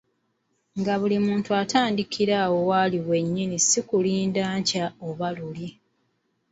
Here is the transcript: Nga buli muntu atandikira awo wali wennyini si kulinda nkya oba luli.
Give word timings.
Nga 0.79 0.93
buli 0.99 1.17
muntu 1.27 1.49
atandikira 1.61 2.33
awo 2.45 2.59
wali 2.69 2.97
wennyini 3.09 3.57
si 3.67 3.79
kulinda 3.89 4.43
nkya 4.59 4.85
oba 5.07 5.27
luli. 5.37 5.67